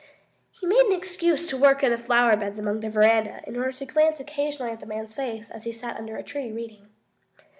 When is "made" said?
0.65-0.87